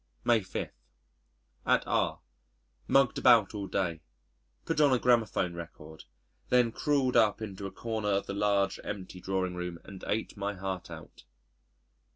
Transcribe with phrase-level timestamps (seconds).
[0.23, 0.69] May 5.
[1.67, 2.21] At R.
[2.87, 4.01] Mugged about all day.
[4.65, 6.05] Put on a gramophone record
[6.49, 10.55] then crawled up into a corner of the large, empty drawing room and ate my
[10.55, 11.25] heart out.